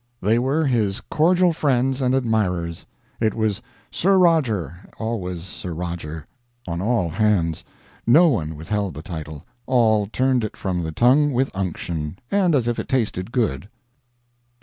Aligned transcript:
They 0.19 0.39
were 0.39 0.65
his 0.65 0.99
cordial 0.99 1.53
friends 1.53 2.01
and 2.01 2.15
admirers. 2.15 2.87
It 3.19 3.35
was 3.35 3.61
"Sir 3.91 4.17
Roger," 4.17 4.89
always 4.97 5.43
"Sir 5.43 5.73
Roger," 5.75 6.25
on 6.67 6.81
all 6.81 7.07
hands; 7.07 7.63
no 8.07 8.27
one 8.29 8.55
withheld 8.55 8.95
the 8.95 9.03
title, 9.03 9.45
all 9.67 10.07
turned 10.07 10.43
it 10.43 10.57
from 10.57 10.81
the 10.81 10.91
tongue 10.91 11.33
with 11.33 11.51
unction, 11.53 12.17
and 12.31 12.55
as 12.55 12.67
if 12.67 12.79
it 12.79 12.87
tasted 12.89 13.31
good. 13.31 13.69